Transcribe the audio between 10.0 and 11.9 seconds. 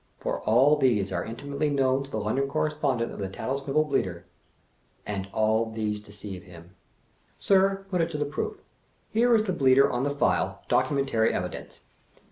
the file— documentary evidence.